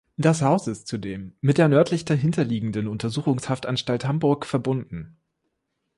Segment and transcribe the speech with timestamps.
[0.17, 5.15] Das Haus ist zudem mit der nördlich dahinter liegenden Untersuchungshaftanstalt Hamburg verbunden.